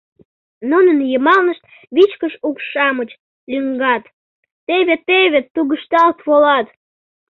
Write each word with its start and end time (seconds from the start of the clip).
Нунын 0.69 0.99
йымалнышт 1.11 1.63
вичкыж 1.95 2.33
укш-шамыч 2.47 3.09
лӱҥгат, 3.51 4.03
теве-теве 4.67 5.41
тугышталт 5.53 6.17
волат. 6.27 6.67